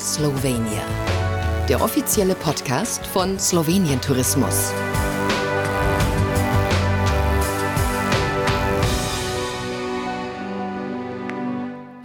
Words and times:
Slovenia. 0.00 0.82
Der 1.68 1.82
offizielle 1.82 2.34
Podcast 2.34 3.06
von 3.06 3.38
Slowenien 3.38 4.00
Tourismus. 4.00 4.72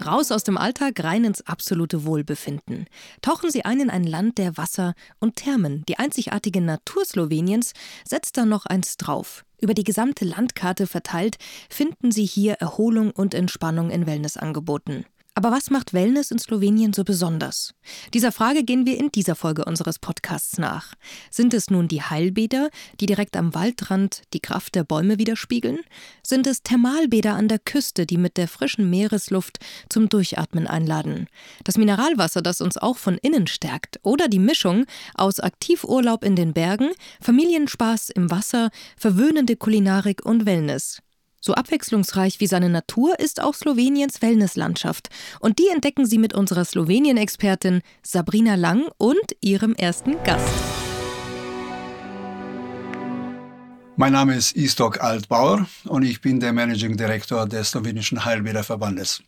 Raus 0.06 0.32
aus 0.32 0.44
dem 0.44 0.58
Alltag, 0.58 1.02
rein 1.06 1.24
ins 1.24 1.48
absolute 1.48 2.04
Wohlbefinden. 2.04 2.86
Tauchen 3.22 3.50
Sie 3.50 3.64
ein 3.64 3.80
in 3.80 3.90
ein 3.90 4.04
Land 4.04 4.40
der 4.40 4.58
Wasser 4.58 4.94
und 5.22 5.38
Thermen. 5.38 5.86
Die 5.88 5.98
einzigartige 5.98 6.60
Natur 6.60 7.06
Sloweniens 7.06 7.72
setzt 8.04 8.36
da 8.36 8.46
noch 8.46 8.66
eins 8.66 8.98
drauf. 8.98 9.46
Über 9.62 9.74
die 9.74 9.86
gesamte 9.86 10.26
Landkarte 10.26 10.86
verteilt 10.86 11.38
finden 11.70 12.12
Sie 12.12 12.26
hier 12.26 12.56
Erholung 12.56 13.12
und 13.12 13.34
Entspannung 13.34 13.90
in 13.90 14.06
Wellnessangeboten. 14.06 15.06
Aber 15.38 15.52
was 15.52 15.70
macht 15.70 15.92
Wellness 15.92 16.32
in 16.32 16.40
Slowenien 16.40 16.94
so 16.94 17.04
besonders? 17.04 17.74
Dieser 18.14 18.32
Frage 18.32 18.64
gehen 18.64 18.86
wir 18.86 18.98
in 18.98 19.12
dieser 19.12 19.36
Folge 19.36 19.66
unseres 19.66 20.00
Podcasts 20.00 20.58
nach. 20.58 20.94
Sind 21.30 21.54
es 21.54 21.70
nun 21.70 21.90
die 21.90 22.02
Heilbäder, 22.02 22.70
die 23.02 23.06
direkt 23.06 23.36
am 23.36 23.54
Waldrand 23.54 24.22
die 24.34 24.40
Kraft 24.40 24.76
der 24.76 24.86
Bäume 24.86 25.20
widerspiegeln? 25.20 25.80
Sind 26.26 26.48
es 26.48 26.64
Thermalbäder 26.64 27.34
an 27.34 27.50
der 27.50 27.60
Küste, 27.60 28.06
die 28.06 28.18
mit 28.18 28.38
der 28.38 28.48
frischen 28.48 28.90
Meeresluft 28.90 29.60
zum 29.90 30.08
Durchatmen 30.08 30.68
einladen? 30.68 31.28
Das 31.66 31.78
Mineralwasser, 31.78 32.42
das 32.42 32.62
uns 32.62 32.78
auch 32.78 32.98
von 32.98 33.18
innen 33.18 33.48
stärkt? 33.48 34.00
Oder 34.04 34.30
die 34.30 34.40
Mischung 34.40 34.86
aus 35.16 35.42
Aktivurlaub 35.42 36.24
in 36.24 36.38
den 36.38 36.54
Bergen, 36.54 36.92
Familienspaß 37.20 38.10
im 38.12 38.32
Wasser, 38.32 38.70
verwöhnende 38.96 39.58
Kulinarik 39.58 40.26
und 40.26 40.46
Wellness? 40.46 41.02
So 41.48 41.54
abwechslungsreich 41.54 42.40
wie 42.40 42.48
seine 42.48 42.70
Natur 42.70 43.20
ist 43.20 43.40
auch 43.40 43.54
Sloweniens 43.54 44.24
Wellnesslandschaft. 44.24 45.10
Und 45.40 45.60
die 45.60 45.68
entdecken 45.72 46.08
Sie 46.08 46.18
mit 46.18 46.34
unserer 46.34 46.66
Slowenien-Expertin 46.66 47.84
Sabrina 48.02 48.56
Lang 48.56 48.90
und 48.98 49.22
ihrem 49.42 49.76
ersten 49.76 50.14
Gast. 50.24 50.50
Mein 53.96 54.14
Name 54.14 54.34
ist 54.34 54.56
Istok 54.56 55.02
Altbauer 55.04 55.68
und 55.84 56.02
ich 56.02 56.20
bin 56.20 56.40
der 56.40 56.52
Managing 56.52 56.98
Director 56.98 57.48
des 57.48 57.70
slowenischen 57.70 58.26
Heilbäderverbandes. 58.26 59.22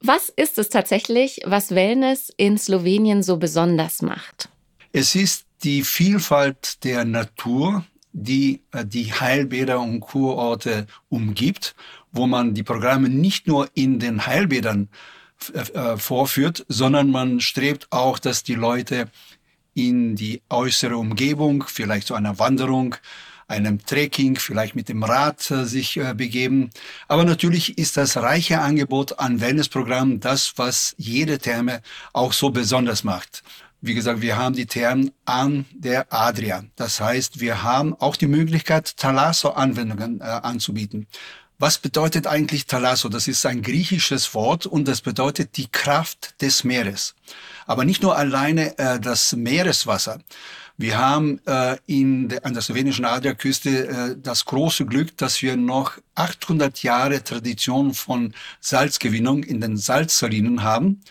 Was 0.00 0.28
ist 0.28 0.58
es 0.58 0.68
tatsächlich, 0.68 1.40
was 1.44 1.74
Wellness 1.74 2.30
in 2.36 2.56
Slowenien 2.56 3.24
so 3.24 3.36
besonders 3.36 4.00
macht? 4.00 4.48
Es 4.92 5.16
ist 5.16 5.46
die 5.64 5.82
Vielfalt 5.82 6.84
der 6.84 7.04
Natur, 7.04 7.84
die 8.14 8.62
äh, 8.72 8.86
die 8.86 9.12
Heilbäder 9.12 9.80
und 9.80 10.00
Kurorte 10.00 10.86
umgibt, 11.10 11.74
wo 12.12 12.26
man 12.26 12.54
die 12.54 12.62
Programme 12.62 13.10
nicht 13.10 13.46
nur 13.46 13.68
in 13.74 13.98
den 13.98 14.24
Heilbädern 14.26 14.88
äh, 15.52 15.58
äh, 15.58 15.96
vorführt, 15.98 16.64
sondern 16.68 17.10
man 17.10 17.40
strebt 17.40 17.88
auch, 17.90 18.18
dass 18.18 18.44
die 18.44 18.54
Leute 18.54 19.10
in 19.74 20.14
die 20.14 20.40
äußere 20.48 20.96
Umgebung, 20.96 21.64
vielleicht 21.66 22.06
zu 22.06 22.14
einer 22.14 22.38
Wanderung, 22.38 22.94
einem 23.48 23.84
Trekking, 23.84 24.36
vielleicht 24.36 24.74
mit 24.76 24.88
dem 24.88 25.02
Rad 25.02 25.50
äh, 25.50 25.64
sich 25.64 26.00
begeben. 26.16 26.70
Aber 27.08 27.24
natürlich 27.24 27.76
ist 27.76 27.96
das 27.96 28.16
reiche 28.16 28.60
Angebot 28.60 29.18
an 29.18 29.40
Wellnessprogrammen 29.40 30.20
das, 30.20 30.54
was 30.56 30.94
jede 30.96 31.38
Therme 31.38 31.82
auch 32.12 32.32
so 32.32 32.50
besonders 32.50 33.02
macht. 33.02 33.42
Wie 33.86 33.92
gesagt, 33.92 34.22
wir 34.22 34.38
haben 34.38 34.54
die 34.54 34.64
Thermen 34.64 35.10
an 35.26 35.66
der 35.74 36.10
Adria. 36.10 36.64
Das 36.74 37.02
heißt, 37.02 37.40
wir 37.40 37.62
haben 37.62 37.92
auch 37.92 38.16
die 38.16 38.26
Möglichkeit, 38.26 38.96
Thalasso-Anwendungen 38.96 40.22
äh, 40.22 40.24
anzubieten. 40.24 41.06
Was 41.58 41.76
bedeutet 41.76 42.26
eigentlich 42.26 42.64
Thalasso? 42.64 43.10
Das 43.10 43.28
ist 43.28 43.44
ein 43.44 43.60
griechisches 43.60 44.32
Wort 44.32 44.64
und 44.64 44.88
das 44.88 45.02
bedeutet 45.02 45.58
die 45.58 45.70
Kraft 45.70 46.40
des 46.40 46.64
Meeres. 46.64 47.14
Aber 47.66 47.84
nicht 47.84 48.02
nur 48.02 48.16
alleine 48.16 48.78
äh, 48.78 48.98
das 48.98 49.36
Meereswasser. 49.36 50.18
Wir 50.78 50.96
haben 50.96 51.42
äh, 51.44 51.76
in 51.84 52.30
der, 52.30 52.46
an 52.46 52.54
der 52.54 52.62
slowenischen 52.62 53.04
Adriaküste 53.04 53.86
äh, 53.86 54.16
das 54.18 54.46
große 54.46 54.86
Glück, 54.86 55.14
dass 55.18 55.42
wir 55.42 55.58
noch 55.58 55.98
800 56.14 56.82
Jahre 56.82 57.22
Tradition 57.22 57.92
von 57.92 58.32
Salzgewinnung 58.60 59.44
in 59.44 59.60
den 59.60 59.76
Salzsalinen 59.76 60.62
haben. 60.62 61.02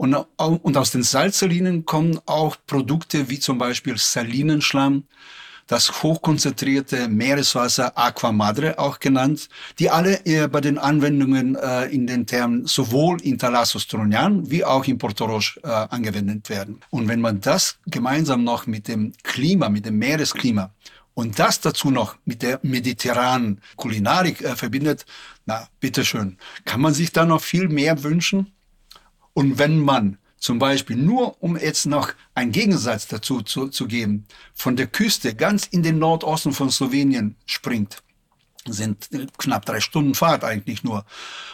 Und, 0.00 0.14
und 0.14 0.78
aus 0.78 0.92
den 0.92 1.02
Salzsalinen 1.02 1.84
kommen 1.84 2.18
auch 2.24 2.56
Produkte 2.66 3.28
wie 3.28 3.38
zum 3.38 3.58
Beispiel 3.58 3.98
Salinenschlamm, 3.98 5.04
das 5.66 6.02
hochkonzentrierte 6.02 7.06
Meereswasser 7.06 7.98
Aqua 7.98 8.32
Madre 8.32 8.78
auch 8.78 8.98
genannt, 8.98 9.50
die 9.78 9.90
alle 9.90 10.24
äh, 10.24 10.48
bei 10.48 10.62
den 10.62 10.78
Anwendungen 10.78 11.54
äh, 11.54 11.84
in 11.88 12.06
den 12.06 12.24
Thermen 12.24 12.64
sowohl 12.64 13.20
in 13.20 13.36
Thalassos 13.36 13.88
Tronian 13.88 14.50
wie 14.50 14.64
auch 14.64 14.86
in 14.86 14.96
Portorosch 14.96 15.60
äh, 15.64 15.68
angewendet 15.68 16.48
werden. 16.48 16.80
Und 16.88 17.06
wenn 17.06 17.20
man 17.20 17.42
das 17.42 17.78
gemeinsam 17.84 18.42
noch 18.42 18.66
mit 18.66 18.88
dem 18.88 19.12
Klima, 19.22 19.68
mit 19.68 19.84
dem 19.84 19.98
Meeresklima 19.98 20.72
und 21.12 21.38
das 21.38 21.60
dazu 21.60 21.90
noch 21.90 22.16
mit 22.24 22.40
der 22.40 22.58
mediterranen 22.62 23.60
Kulinarik 23.76 24.40
äh, 24.40 24.56
verbindet, 24.56 25.04
na, 25.44 25.68
bitteschön. 25.78 26.38
Kann 26.64 26.80
man 26.80 26.94
sich 26.94 27.12
da 27.12 27.26
noch 27.26 27.42
viel 27.42 27.68
mehr 27.68 28.02
wünschen? 28.02 28.54
Und 29.34 29.58
wenn 29.58 29.78
man 29.78 30.18
zum 30.38 30.58
Beispiel 30.58 30.96
nur, 30.96 31.42
um 31.42 31.56
jetzt 31.56 31.86
noch 31.86 32.12
einen 32.34 32.50
Gegensatz 32.50 33.06
dazu 33.06 33.42
zu, 33.42 33.68
zu 33.68 33.86
geben, 33.86 34.26
von 34.54 34.74
der 34.74 34.86
Küste 34.86 35.34
ganz 35.34 35.66
in 35.66 35.82
den 35.82 35.98
Nordosten 35.98 36.52
von 36.52 36.70
Slowenien 36.70 37.36
springt, 37.46 38.02
sind 38.66 39.08
knapp 39.38 39.64
drei 39.64 39.80
Stunden 39.80 40.14
Fahrt 40.14 40.44
eigentlich 40.44 40.82
nur, 40.82 41.04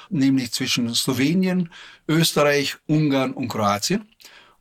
nämlich 0.09 0.53
zwischen 0.53 0.95
Slowenien, 0.95 1.71
Österreich, 2.09 2.77
Ungarn 2.87 3.33
und 3.33 3.49
Kroatien. 3.49 4.09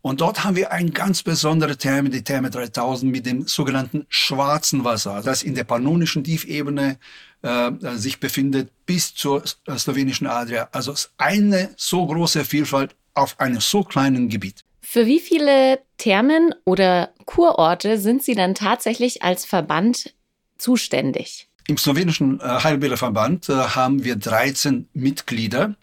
Und 0.02 0.22
dort 0.22 0.44
haben 0.44 0.56
wir 0.56 0.72
eine 0.72 0.92
ganz 0.92 1.24
besondere 1.24 1.78
Therme, 1.78 2.10
die 2.10 2.24
Therme 2.24 2.52
3000 2.52 3.12
mit 3.12 3.26
dem 3.26 3.48
sogenannten 3.48 4.06
schwarzen 4.08 4.84
Wasser, 4.84 5.24
das 5.24 5.42
in 5.42 5.56
der 5.56 5.64
pannonischen 5.64 6.24
Tiefebene 6.24 7.00
äh, 7.42 7.72
sich 7.96 8.20
befindet 8.20 8.72
bis 8.86 9.16
zur 9.16 9.44
slowenischen 9.76 10.28
Adria. 10.28 10.70
Also 10.72 10.94
eine 11.18 11.72
so 11.76 12.06
große 12.06 12.46
Vielfalt 12.46 12.96
auf 13.16 13.40
einem 13.40 13.60
so 13.60 13.84
kleinen 13.84 14.30
Gebiet. 14.30 14.62
Für 14.82 15.08
wie 15.08 15.20
viele 15.20 15.80
Thermen 15.98 16.54
oder 16.64 17.10
Kurorte 17.26 17.98
sind 17.98 18.24
Sie 18.24 18.36
dann 18.36 18.54
tatsächlich 18.54 19.24
als 19.24 19.46
Verband 19.46 20.14
zuständig? 20.58 21.50
Im 21.68 21.78
slowenischen 21.78 22.40
äh, 22.40 22.44
Heilbäderverband 22.44 23.50
äh, 23.50 23.54
haben 23.54 24.04
wir 24.04 24.16
13 24.16 24.88
Mitglieder 24.94 25.76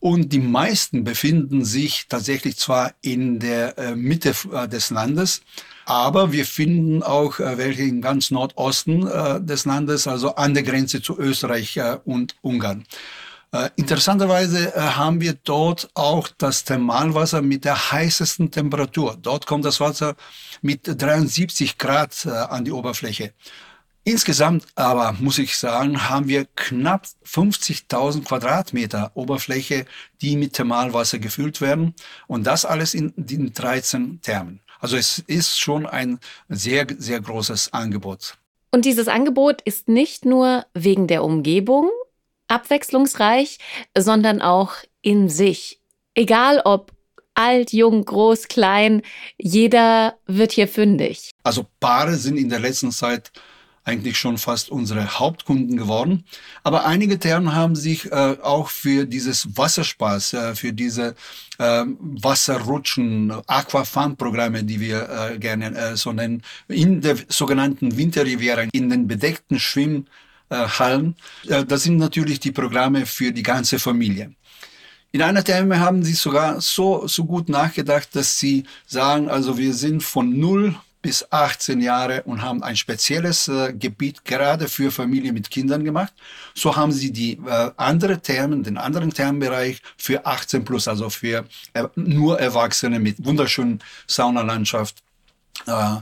und 0.00 0.32
die 0.32 0.38
meisten 0.38 1.04
befinden 1.04 1.64
sich 1.64 2.06
tatsächlich 2.08 2.56
zwar 2.56 2.94
in 3.02 3.38
der 3.38 3.76
äh, 3.76 3.94
Mitte 3.94 4.32
des 4.68 4.90
Landes, 4.90 5.42
aber 5.84 6.32
wir 6.32 6.46
finden 6.46 7.02
auch 7.02 7.38
welche 7.38 7.82
im 7.82 8.00
ganz 8.02 8.30
Nordosten 8.30 9.00
des 9.46 9.64
Landes, 9.64 10.06
also 10.06 10.34
an 10.34 10.52
der 10.52 10.62
Grenze 10.62 11.00
zu 11.00 11.18
Österreich 11.18 11.80
und 12.04 12.36
Ungarn. 12.42 12.84
Äh, 13.50 13.70
interessanterweise 13.76 14.74
äh, 14.74 14.80
haben 14.80 15.22
wir 15.22 15.32
dort 15.32 15.88
auch 15.94 16.28
das 16.36 16.64
Thermalwasser 16.64 17.40
mit 17.40 17.64
der 17.64 17.92
heißesten 17.92 18.50
Temperatur. 18.50 19.16
Dort 19.20 19.46
kommt 19.46 19.64
das 19.64 19.80
Wasser 19.80 20.16
mit 20.60 20.82
73 20.84 21.78
Grad 21.78 22.26
äh, 22.26 22.30
an 22.30 22.66
die 22.66 22.72
Oberfläche. 22.72 23.32
Insgesamt 24.04 24.64
aber, 24.74 25.14
muss 25.18 25.38
ich 25.38 25.56
sagen, 25.56 26.08
haben 26.08 26.28
wir 26.28 26.46
knapp 26.56 27.06
50.000 27.26 28.24
Quadratmeter 28.24 29.12
Oberfläche, 29.14 29.86
die 30.20 30.36
mit 30.36 30.54
Thermalwasser 30.54 31.18
gefüllt 31.18 31.60
werden. 31.60 31.94
Und 32.26 32.46
das 32.46 32.64
alles 32.64 32.94
in 32.94 33.12
den 33.16 33.52
13 33.52 34.20
Thermen. 34.22 34.60
Also 34.80 34.96
es 34.96 35.18
ist 35.26 35.58
schon 35.58 35.86
ein 35.86 36.20
sehr, 36.48 36.86
sehr 36.98 37.20
großes 37.20 37.72
Angebot. 37.72 38.36
Und 38.70 38.84
dieses 38.84 39.08
Angebot 39.08 39.62
ist 39.62 39.88
nicht 39.88 40.24
nur 40.24 40.66
wegen 40.74 41.06
der 41.06 41.24
Umgebung 41.24 41.90
abwechslungsreich, 42.48 43.58
sondern 43.96 44.42
auch 44.42 44.72
in 45.02 45.28
sich. 45.28 45.80
Egal 46.14 46.60
ob 46.64 46.92
alt, 47.34 47.72
jung, 47.72 48.04
groß, 48.04 48.48
klein, 48.48 49.02
jeder 49.36 50.18
wird 50.26 50.52
hier 50.52 50.66
fündig. 50.66 51.30
Also 51.44 51.66
Paare 51.78 52.16
sind 52.16 52.36
in 52.36 52.48
der 52.48 52.58
letzten 52.58 52.90
Zeit 52.90 53.30
eigentlich 53.84 54.18
schon 54.18 54.36
fast 54.36 54.70
unsere 54.70 55.18
Hauptkunden 55.18 55.76
geworden. 55.76 56.24
Aber 56.62 56.84
einige 56.84 57.18
Thermen 57.18 57.54
haben 57.54 57.74
sich 57.74 58.12
äh, 58.12 58.36
auch 58.42 58.68
für 58.68 59.06
dieses 59.06 59.56
Wasserspaß, 59.56 60.32
äh, 60.34 60.54
für 60.54 60.74
diese 60.74 61.14
äh, 61.58 61.84
Wasserrutschen, 61.98 63.32
Aquafan-Programme, 63.46 64.64
die 64.64 64.80
wir 64.80 65.08
äh, 65.08 65.38
gerne 65.38 65.74
äh, 65.74 65.96
so 65.96 66.12
nennen, 66.12 66.42
in 66.68 67.00
der 67.00 67.16
sogenannten 67.28 67.96
Winterriviera, 67.96 68.64
in 68.72 68.90
den 68.90 69.08
bedeckten 69.08 69.58
Schwimm 69.58 70.04
Hallen. 70.56 71.14
Äh, 71.46 71.64
das 71.64 71.82
sind 71.82 71.96
natürlich 71.96 72.40
die 72.40 72.52
Programme 72.52 73.06
für 73.06 73.32
die 73.32 73.42
ganze 73.42 73.78
Familie. 73.78 74.32
In 75.10 75.22
einer 75.22 75.42
Therme 75.42 75.80
haben 75.80 76.02
sie 76.02 76.12
sogar 76.12 76.60
so, 76.60 77.06
so 77.06 77.24
gut 77.24 77.48
nachgedacht, 77.48 78.14
dass 78.14 78.38
sie 78.38 78.64
sagen, 78.86 79.30
also 79.30 79.56
wir 79.56 79.72
sind 79.72 80.02
von 80.02 80.38
null 80.38 80.76
bis 81.00 81.26
18 81.30 81.80
Jahre 81.80 82.22
und 82.24 82.42
haben 82.42 82.62
ein 82.62 82.76
spezielles 82.76 83.48
äh, 83.48 83.72
Gebiet 83.72 84.24
gerade 84.24 84.68
für 84.68 84.90
Familien 84.90 85.32
mit 85.32 85.48
Kindern 85.48 85.84
gemacht. 85.84 86.12
So 86.54 86.76
haben 86.76 86.92
sie 86.92 87.12
die 87.12 87.38
äh, 87.46 87.70
andere 87.76 88.20
Thermen, 88.20 88.64
den 88.64 88.76
anderen 88.76 89.10
Thermenbereich 89.10 89.80
für 89.96 90.26
18 90.26 90.64
plus, 90.64 90.88
also 90.88 91.08
für 91.08 91.46
äh, 91.72 91.84
nur 91.94 92.40
Erwachsene 92.40 92.98
mit 92.98 93.24
wunderschönen 93.24 93.80
Saunalandschaft, 94.06 94.96
äh, 95.66 95.96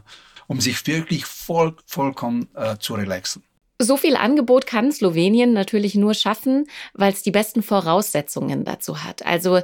um 0.46 0.60
sich 0.60 0.84
wirklich 0.86 1.26
voll, 1.26 1.76
vollkommen 1.86 2.48
äh, 2.54 2.76
zu 2.78 2.94
relaxen. 2.94 3.42
So 3.78 3.96
viel 3.96 4.16
Angebot 4.16 4.66
kann 4.66 4.90
Slowenien 4.90 5.52
natürlich 5.52 5.94
nur 5.94 6.14
schaffen, 6.14 6.66
weil 6.94 7.12
es 7.12 7.22
die 7.22 7.30
besten 7.30 7.62
Voraussetzungen 7.62 8.64
dazu 8.64 9.04
hat. 9.04 9.24
Also 9.24 9.60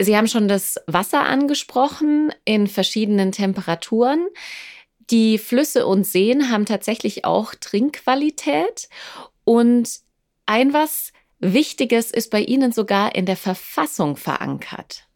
Sie 0.00 0.16
haben 0.16 0.28
schon 0.28 0.48
das 0.48 0.76
Wasser 0.86 1.24
angesprochen 1.24 2.32
in 2.46 2.66
verschiedenen 2.68 3.32
Temperaturen. 3.32 4.26
Die 5.10 5.36
Flüsse 5.36 5.86
und 5.86 6.06
Seen 6.06 6.50
haben 6.50 6.64
tatsächlich 6.64 7.26
auch 7.26 7.54
Trinkqualität. 7.54 8.88
Und 9.44 9.90
ein 10.46 10.72
was 10.72 11.12
Wichtiges 11.38 12.10
ist 12.10 12.30
bei 12.30 12.40
Ihnen 12.40 12.72
sogar 12.72 13.14
in 13.14 13.26
der 13.26 13.36
Verfassung 13.36 14.16
verankert. 14.16 15.06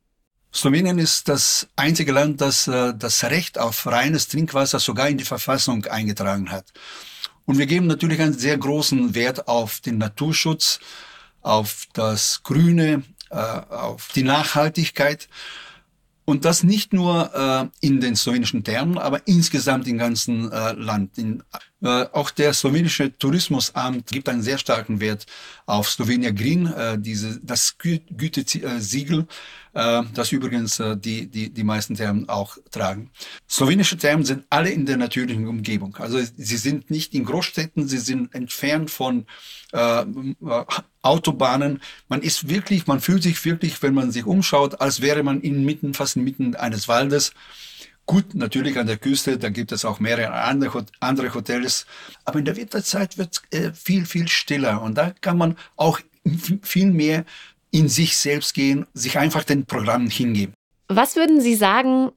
Slowenien 0.52 0.98
ist 0.98 1.28
das 1.28 1.66
einzige 1.76 2.12
Land, 2.12 2.40
das 2.40 2.68
äh, 2.68 2.94
das 2.96 3.24
Recht 3.24 3.58
auf 3.58 3.86
reines 3.86 4.28
Trinkwasser 4.28 4.80
sogar 4.80 5.08
in 5.08 5.18
die 5.18 5.24
Verfassung 5.24 5.86
eingetragen 5.86 6.50
hat. 6.50 6.72
Und 7.46 7.58
wir 7.58 7.66
geben 7.66 7.86
natürlich 7.86 8.20
einen 8.20 8.38
sehr 8.38 8.56
großen 8.56 9.14
Wert 9.14 9.48
auf 9.48 9.80
den 9.80 9.98
Naturschutz, 9.98 10.80
auf 11.42 11.86
das 11.92 12.42
Grüne, 12.42 13.02
äh, 13.30 13.36
auf 13.36 14.08
die 14.14 14.22
Nachhaltigkeit. 14.22 15.28
Und 16.26 16.46
das 16.46 16.62
nicht 16.62 16.94
nur 16.94 17.70
äh, 17.82 17.86
in 17.86 18.00
den 18.00 18.16
slowenischen 18.16 18.64
Termen, 18.64 18.96
aber 18.96 19.28
insgesamt 19.28 19.86
im 19.86 19.98
ganzen 19.98 20.50
äh, 20.50 20.72
Land. 20.72 21.18
In, 21.18 21.42
äh, 21.82 22.06
auch 22.12 22.30
der 22.30 22.54
slowenische 22.54 23.16
Tourismusamt 23.18 24.06
gibt 24.06 24.30
einen 24.30 24.40
sehr 24.40 24.56
starken 24.56 25.00
Wert 25.00 25.26
auf 25.66 25.90
Slovenia 25.90 26.30
Green, 26.30 26.66
äh, 26.66 26.98
diese, 26.98 27.40
das 27.42 27.76
Gü 27.76 27.98
Gütesiegel, 28.10 29.20
äh, 29.20 29.24
das 29.74 30.30
übrigens 30.30 30.78
äh, 30.78 30.96
die, 30.96 31.26
die, 31.26 31.50
die 31.50 31.64
meisten 31.64 31.96
Thermen 31.96 32.28
auch 32.28 32.56
tragen. 32.70 33.10
Slowenische 33.50 33.96
Thermen 33.96 34.24
sind 34.24 34.44
alle 34.48 34.70
in 34.70 34.86
der 34.86 34.96
natürlichen 34.96 35.48
Umgebung. 35.48 35.96
Also 35.96 36.20
sie 36.20 36.56
sind 36.56 36.90
nicht 36.90 37.12
in 37.12 37.24
Großstädten, 37.24 37.88
sie 37.88 37.98
sind 37.98 38.34
entfernt 38.34 38.90
von 38.90 39.26
äh, 39.72 40.04
Autobahnen. 41.02 41.82
Man 42.08 42.22
ist 42.22 42.48
wirklich, 42.48 42.86
man 42.86 43.00
fühlt 43.00 43.24
sich 43.24 43.44
wirklich, 43.44 43.82
wenn 43.82 43.94
man 43.94 44.12
sich 44.12 44.24
umschaut, 44.24 44.80
als 44.80 45.00
wäre 45.00 45.24
man 45.24 45.40
inmitten, 45.40 45.92
fast 45.92 46.16
inmitten 46.16 46.54
eines 46.54 46.86
Waldes. 46.86 47.32
Gut, 48.06 48.34
natürlich 48.34 48.78
an 48.78 48.86
der 48.86 48.98
Küste, 48.98 49.38
da 49.38 49.48
gibt 49.48 49.72
es 49.72 49.84
auch 49.84 49.98
mehrere 49.98 50.30
andere 51.00 51.34
Hotels, 51.34 51.86
aber 52.24 52.38
in 52.38 52.44
der 52.44 52.56
Winterzeit 52.56 53.18
wird 53.18 53.42
es 53.50 53.58
äh, 53.58 53.72
viel, 53.72 54.04
viel 54.06 54.28
stiller 54.28 54.82
und 54.82 54.94
da 54.94 55.14
kann 55.20 55.38
man 55.38 55.56
auch 55.76 56.00
viel 56.62 56.90
mehr 56.90 57.24
in 57.74 57.88
sich 57.88 58.16
selbst 58.16 58.54
gehen, 58.54 58.86
sich 58.94 59.18
einfach 59.18 59.42
den 59.42 59.66
Programmen 59.66 60.08
hingeben. 60.08 60.54
Was 60.86 61.16
würden 61.16 61.40
Sie 61.40 61.56
sagen, 61.56 62.12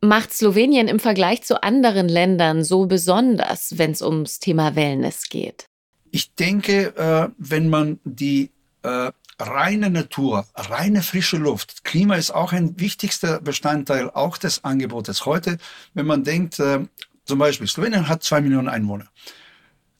macht 0.00 0.32
Slowenien 0.32 0.88
im 0.88 0.98
Vergleich 0.98 1.42
zu 1.42 1.62
anderen 1.62 2.08
Ländern 2.08 2.64
so 2.64 2.86
besonders, 2.86 3.76
wenn 3.76 3.90
es 3.90 4.00
ums 4.00 4.38
Thema 4.38 4.76
Wellness 4.76 5.28
geht? 5.28 5.66
Ich 6.12 6.34
denke, 6.34 6.96
äh, 6.96 7.28
wenn 7.36 7.68
man 7.68 8.00
die 8.04 8.52
äh, 8.82 9.12
reine 9.38 9.90
Natur, 9.90 10.46
reine 10.54 11.02
frische 11.02 11.36
Luft. 11.36 11.84
Klima 11.84 12.14
ist 12.14 12.30
auch 12.30 12.54
ein 12.54 12.80
wichtigster 12.80 13.38
Bestandteil 13.42 14.08
auch 14.08 14.38
des 14.38 14.64
Angebotes. 14.64 15.26
Heute, 15.26 15.58
wenn 15.92 16.06
man 16.06 16.24
denkt, 16.24 16.58
äh, 16.58 16.86
zum 17.26 17.38
Beispiel 17.38 17.66
Slowenien 17.66 18.08
hat 18.08 18.22
zwei 18.22 18.40
Millionen 18.40 18.68
Einwohner. 18.68 19.08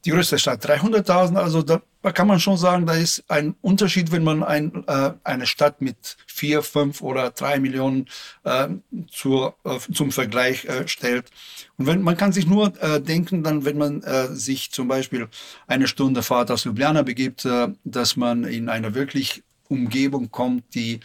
Die 0.05 0.11
größte 0.11 0.38
Stadt 0.38 0.64
300.000, 0.64 1.37
also 1.37 1.62
da 1.62 1.82
kann 2.12 2.26
man 2.26 2.41
schon 2.41 2.56
sagen, 2.56 2.87
da 2.87 2.94
ist 2.94 3.23
ein 3.29 3.55
Unterschied, 3.61 4.12
wenn 4.12 4.25
man 4.25 4.43
ein, 4.43 4.85
äh, 4.87 5.12
eine 5.25 5.47
Stadt 5.47 5.82
mit 5.82 6.17
vier, 6.26 6.62
fünf 6.62 7.02
oder 7.02 7.31
drei 7.31 7.61
Millionen 7.61 8.08
äh, 8.44 8.69
zur, 9.11 9.56
äh, 9.64 9.79
zum 9.93 10.11
Vergleich 10.11 10.64
äh, 10.64 10.88
stellt. 10.88 11.31
Und 11.76 11.87
wenn 11.87 12.00
man 12.00 12.17
kann 12.17 12.32
sich 12.32 12.47
nur 12.47 12.73
äh, 12.82 13.00
denken, 13.00 13.43
dann 13.43 13.64
wenn 13.67 13.76
man 13.76 14.02
äh, 14.02 14.29
sich 14.29 14.70
zum 14.70 14.88
Beispiel 14.88 15.29
eine 15.67 15.87
Stunde 15.87 16.23
Fahrt 16.23 16.50
aus 16.50 16.64
Ljubljana 16.64 17.02
begibt, 17.02 17.47
dass 17.85 18.17
man 18.17 18.44
in 18.44 18.69
eine 18.69 18.94
wirklich 18.94 19.43
Umgebung 19.69 20.31
kommt, 20.31 20.75
die 20.75 21.00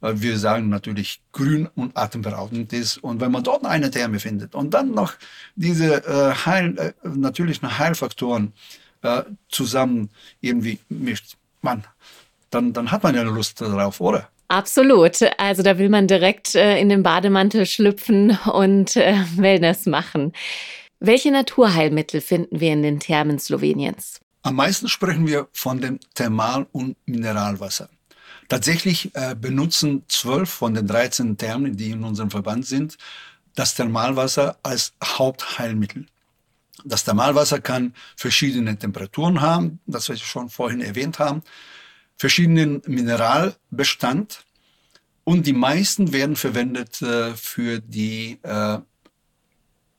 wir 0.00 0.38
sagen 0.38 0.68
natürlich 0.68 1.20
grün 1.32 1.68
und 1.74 1.96
atemberaubend 1.96 2.72
ist. 2.72 2.98
Und 2.98 3.20
wenn 3.20 3.32
man 3.32 3.42
dort 3.42 3.64
eine 3.64 3.90
Therme 3.90 4.18
findet 4.18 4.54
und 4.54 4.72
dann 4.72 4.92
noch 4.92 5.14
diese 5.56 6.04
äh, 6.04 6.34
Heil, 6.46 6.78
äh, 6.78 6.92
natürlichen 7.08 7.78
Heilfaktoren 7.78 8.52
äh, 9.02 9.22
zusammen 9.48 10.10
irgendwie 10.40 10.78
mischt, 10.88 11.36
man, 11.62 11.84
dann, 12.50 12.72
dann 12.72 12.90
hat 12.90 13.02
man 13.02 13.14
ja 13.14 13.22
Lust 13.22 13.60
darauf, 13.60 14.00
oder? 14.00 14.28
Absolut. 14.48 15.20
Also 15.38 15.62
da 15.62 15.78
will 15.78 15.88
man 15.88 16.08
direkt 16.08 16.54
äh, 16.56 16.78
in 16.78 16.88
den 16.88 17.02
Bademantel 17.02 17.66
schlüpfen 17.66 18.36
und 18.52 18.96
äh, 18.96 19.14
Wellness 19.36 19.86
machen. 19.86 20.32
Welche 20.98 21.30
Naturheilmittel 21.30 22.20
finden 22.20 22.60
wir 22.60 22.72
in 22.72 22.82
den 22.82 22.98
Thermen 22.98 23.38
Sloweniens? 23.38 24.20
Am 24.42 24.56
meisten 24.56 24.88
sprechen 24.88 25.26
wir 25.26 25.48
von 25.52 25.80
dem 25.80 26.00
Thermal- 26.14 26.66
und 26.72 26.96
Mineralwasser. 27.06 27.88
Tatsächlich 28.50 29.14
äh, 29.14 29.36
benutzen 29.40 30.02
zwölf 30.08 30.50
von 30.50 30.74
den 30.74 30.88
13 30.88 31.38
Thermen, 31.38 31.76
die 31.76 31.92
in 31.92 32.02
unserem 32.02 32.32
Verband 32.32 32.66
sind, 32.66 32.98
das 33.54 33.76
Thermalwasser 33.76 34.58
als 34.64 34.92
Hauptheilmittel. 35.04 36.06
Das 36.84 37.04
Thermalwasser 37.04 37.60
kann 37.60 37.94
verschiedene 38.16 38.76
Temperaturen 38.76 39.40
haben, 39.40 39.78
das 39.86 40.08
wir 40.08 40.16
schon 40.16 40.48
vorhin 40.48 40.80
erwähnt 40.80 41.20
haben, 41.20 41.42
verschiedenen 42.16 42.82
Mineralbestand 42.86 44.44
und 45.22 45.46
die 45.46 45.52
meisten 45.52 46.12
werden 46.12 46.34
verwendet 46.34 47.00
äh, 47.02 47.34
für 47.34 47.78
die 47.78 48.40
äh, 48.42 48.78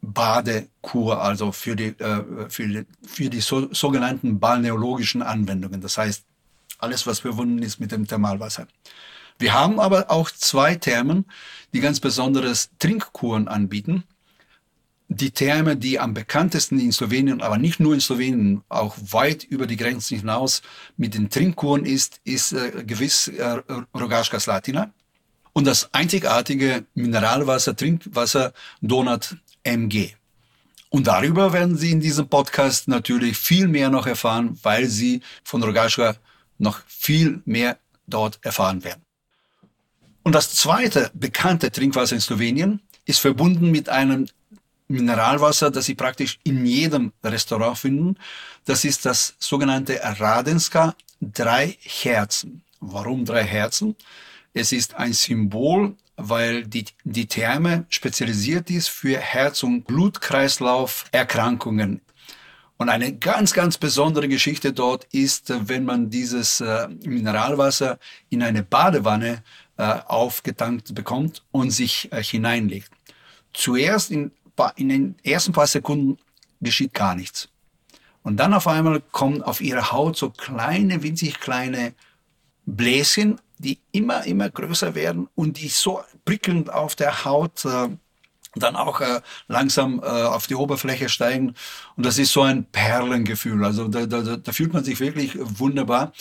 Badekur, 0.02 1.22
also 1.22 1.54
für 1.54 1.78
die, 1.78 1.98
äh, 2.00 2.50
für 2.50 2.68
die, 2.68 2.86
für 3.08 3.30
die 3.30 3.40
so, 3.40 3.74
sogenannten 3.74 4.42
balneologischen 4.42 5.22
Anwendungen. 5.22 5.80
Das 5.80 5.98
heißt, 5.98 6.26
alles, 6.82 7.08
was 7.08 7.20
verbunden 7.20 7.62
ist 7.64 7.80
mit 7.80 7.92
dem 7.92 8.08
Thermalwasser. 8.08 8.68
Wir 9.40 9.54
haben 9.54 9.80
aber 9.80 10.12
auch 10.12 10.30
zwei 10.30 10.76
Thermen, 10.76 11.26
die 11.74 11.80
ganz 11.80 12.00
besonderes 12.00 12.70
Trinkkuren 12.80 13.48
anbieten 13.48 14.04
die 15.14 15.32
Therme, 15.32 15.76
die 15.76 16.00
am 16.00 16.14
bekanntesten 16.14 16.80
in 16.80 16.94
Slowenien, 16.94 17.42
aber 17.42 17.58
nicht 17.58 17.82
nur 17.82 17.94
in 17.94 18.00
Slowenien, 18.00 18.64
auch 18.70 18.96
weit 18.98 19.44
über 19.44 19.68
die 19.68 19.76
Grenzen 19.76 20.18
hinaus 20.18 20.62
mit 20.96 21.16
den 21.16 21.30
Trinkkuren 21.30 21.84
ist, 21.84 22.22
ist 22.24 22.54
äh, 22.54 22.84
gewiss 22.86 23.28
äh, 23.28 23.62
Rogaška 23.94 24.40
Slatina. 24.40 24.94
Und 25.52 25.68
das 25.68 25.94
einzigartige 25.94 26.86
Mineralwasser, 26.94 27.76
Trinkwasser 27.76 28.54
Donat 28.80 29.36
MG. 29.64 30.14
Und 30.90 31.08
darüber 31.08 31.52
werden 31.52 31.76
Sie 31.76 31.92
in 31.92 32.00
diesem 32.00 32.30
Podcast 32.30 32.88
natürlich 32.88 33.38
viel 33.38 33.68
mehr 33.68 33.90
noch 33.90 34.08
erfahren, 34.08 34.58
weil 34.64 34.88
Sie 34.88 35.22
von 35.44 35.62
Rogaška 35.62 36.16
noch 36.62 36.82
viel 36.88 37.42
mehr 37.46 37.78
dort 38.08 38.40
erfahren 38.42 38.84
werden. 38.84 39.04
Und 40.24 40.34
das 40.36 40.54
zweite 40.54 41.10
bekannte 41.14 41.72
Trinkwasser 41.72 42.16
in 42.16 42.22
Slowenien 42.22 42.82
ist 43.06 43.20
verbunden 43.20 43.72
mit 43.72 43.90
einem 43.90 44.28
Mineralwasser, 44.88 45.72
das 45.72 45.86
Sie 45.86 45.96
praktisch 45.96 46.40
in 46.44 46.64
jedem 46.66 47.12
Restaurant 47.24 47.80
finden. 47.80 48.18
Das 48.66 48.86
ist 48.86 49.06
das 49.06 49.36
sogenannte 49.40 50.00
Radenska 50.04 50.96
drei 51.22 51.78
Herzen. 51.82 52.62
Warum 52.80 53.26
drei 53.26 53.44
Herzen? 53.44 53.96
Es 54.54 54.72
ist 54.72 54.94
ein 54.96 55.12
Symbol, 55.14 55.96
weil 56.18 56.68
die, 56.68 56.86
die 57.04 57.26
Therme 57.26 57.86
spezialisiert 57.90 58.70
ist 58.70 58.90
für 58.90 59.18
Herz- 59.18 59.64
und 59.64 59.88
Blutkreislauferkrankungen. 59.88 62.02
Und 62.82 62.90
eine 62.90 63.16
ganz, 63.16 63.54
ganz 63.54 63.78
besondere 63.78 64.28
Geschichte 64.28 64.74
dort 64.74 65.04
ist, 65.12 65.54
wenn 65.70 65.86
man 65.86 66.10
dieses 66.10 66.62
äh, 66.62 66.88
Mineralwasser 67.06 68.00
in 68.32 68.42
eine 68.42 68.64
Badewanne 68.64 69.44
äh, 69.78 69.84
aufgetankt 69.84 70.96
bekommt 70.96 71.44
und 71.52 71.70
sich 71.70 72.12
äh, 72.12 72.24
hineinlegt. 72.24 72.90
Zuerst 73.54 74.10
in 74.10 74.32
in 74.78 74.90
den 74.90 75.16
ersten 75.24 75.54
paar 75.54 75.68
Sekunden 75.68 76.18
geschieht 76.60 76.96
gar 76.96 77.14
nichts. 77.14 77.50
Und 78.24 78.38
dann 78.38 78.52
auf 78.52 78.68
einmal 78.68 79.00
kommen 79.12 79.44
auf 79.44 79.62
ihre 79.62 79.92
Haut 79.92 80.18
so 80.18 80.32
kleine, 80.32 81.04
winzig 81.04 81.40
kleine 81.40 81.94
Bläschen, 82.66 83.40
die 83.60 83.78
immer, 83.92 84.26
immer 84.26 84.50
größer 84.50 84.96
werden 84.96 85.30
und 85.36 85.62
die 85.62 85.68
so 85.68 86.02
prickelnd 86.26 86.74
auf 86.74 86.96
der 86.96 87.26
Haut 87.26 87.64
äh, 87.64 87.90
dann 88.56 88.76
auch 88.76 89.02
äh, 89.02 89.22
langsam 89.48 90.00
äh, 90.00 90.06
auf 90.06 90.48
die 90.48 90.56
Oberfläche 90.56 91.10
steigen. 91.10 91.56
Und 91.96 92.06
das 92.06 92.18
ist 92.18 92.34
so 92.34 92.42
ein 92.42 92.66
Perlengefühl. 92.66 93.64
Also 93.64 93.88
da, 93.88 94.06
da, 94.06 94.38
da 94.38 94.52
fühlt 94.52 94.74
man 94.74 94.84
sich 94.84 95.00
wirklich 95.00 95.38
wunderbar. 95.40 96.12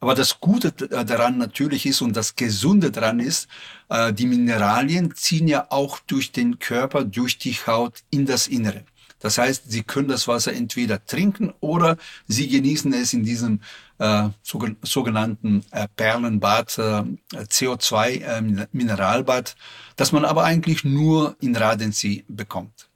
Aber 0.00 0.14
das 0.14 0.40
Gute 0.40 0.72
daran 0.72 1.38
natürlich 1.38 1.86
ist 1.86 2.02
und 2.02 2.14
das 2.16 2.36
Gesunde 2.36 2.90
daran 2.90 3.20
ist, 3.20 3.48
äh, 3.88 4.12
die 4.12 4.26
Mineralien 4.26 5.14
ziehen 5.14 5.48
ja 5.48 5.66
auch 5.70 6.00
durch 6.00 6.32
den 6.32 6.58
Körper, 6.58 7.04
durch 7.04 7.38
die 7.38 7.54
Haut 7.54 8.02
in 8.10 8.26
das 8.26 8.46
Innere. 8.48 8.84
Das 9.20 9.38
heißt, 9.38 9.70
Sie 9.70 9.82
können 9.82 10.08
das 10.08 10.28
Wasser 10.28 10.52
entweder 10.52 11.02
trinken 11.04 11.54
oder 11.60 11.96
Sie 12.26 12.48
genießen 12.48 12.92
es 12.92 13.12
in 13.12 13.24
diesem 13.24 13.60
äh, 13.98 14.28
sogenannten 14.42 15.64
äh, 15.70 15.88
Perlenbad, 15.96 16.78
äh, 16.78 17.02
CO2-Mineralbad, 17.32 19.50
äh, 19.50 19.54
das 19.96 20.12
man 20.12 20.24
aber 20.24 20.44
eigentlich 20.44 20.84
nur 20.84 21.36
in 21.40 21.56
Radensee 21.56 22.24
bekommt. 22.28 22.88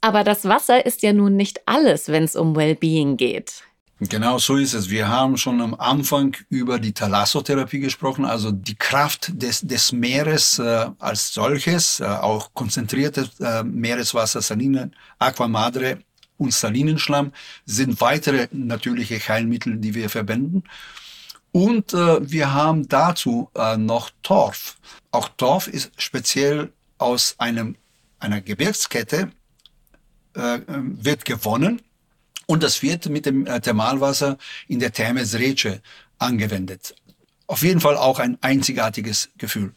Aber 0.00 0.24
das 0.24 0.44
Wasser 0.44 0.84
ist 0.84 1.02
ja 1.02 1.12
nun 1.12 1.36
nicht 1.36 1.60
alles, 1.66 2.08
wenn 2.08 2.24
es 2.24 2.34
um 2.36 2.56
Wellbeing 2.56 3.16
geht. 3.16 3.62
Genau 4.00 4.38
so 4.38 4.56
ist 4.56 4.74
es. 4.74 4.90
Wir 4.90 5.06
haben 5.06 5.36
schon 5.36 5.60
am 5.60 5.74
Anfang 5.74 6.36
über 6.48 6.80
die 6.80 6.92
Thalassotherapie 6.92 7.78
gesprochen, 7.78 8.24
also 8.24 8.50
die 8.50 8.74
Kraft 8.74 9.30
des, 9.40 9.60
des 9.60 9.92
Meeres 9.92 10.58
äh, 10.58 10.86
als 10.98 11.32
solches, 11.32 12.00
äh, 12.00 12.04
auch 12.04 12.52
konzentriertes 12.54 13.38
äh, 13.38 13.62
Meereswasser, 13.62 14.42
Salinen, 14.42 14.96
Aquamadre 15.20 15.98
und 16.38 16.52
Salinenschlamm 16.52 17.32
sind 17.66 18.00
weitere 18.00 18.48
natürliche 18.50 19.20
Heilmittel, 19.20 19.76
die 19.76 19.94
wir 19.94 20.10
verwenden. 20.10 20.64
Und 21.52 21.94
äh, 21.94 22.28
wir 22.28 22.52
haben 22.52 22.88
dazu 22.88 23.48
äh, 23.54 23.76
noch 23.76 24.10
Torf. 24.24 24.76
Auch 25.12 25.28
Torf 25.28 25.68
ist 25.68 25.92
speziell 25.98 26.72
aus 26.98 27.36
einem, 27.38 27.76
einer 28.18 28.40
Gebirgskette, 28.40 29.30
äh, 30.34 30.58
wird 30.66 31.24
gewonnen 31.24 31.80
und 32.46 32.62
das 32.62 32.82
wird 32.82 33.08
mit 33.08 33.26
dem 33.26 33.46
äh, 33.46 33.60
Thermalwasser 33.60 34.38
in 34.68 34.80
der 34.80 34.92
Therme 34.92 35.24
Srece 35.24 35.80
angewendet. 36.18 36.94
Auf 37.46 37.62
jeden 37.62 37.80
Fall 37.80 37.96
auch 37.96 38.18
ein 38.18 38.38
einzigartiges 38.40 39.30
Gefühl. 39.36 39.74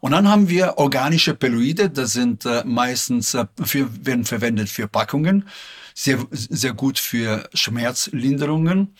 Und 0.00 0.12
dann 0.12 0.28
haben 0.28 0.48
wir 0.48 0.78
organische 0.78 1.34
Peloide, 1.34 1.90
das 1.90 2.12
sind 2.12 2.46
äh, 2.46 2.62
meistens 2.64 3.34
äh, 3.34 3.46
für, 3.64 3.88
werden 4.06 4.24
verwendet 4.24 4.68
für 4.68 4.86
Packungen, 4.86 5.48
sehr, 5.94 6.18
sehr 6.30 6.72
gut 6.72 6.98
für 6.98 7.48
Schmerzlinderungen, 7.54 8.94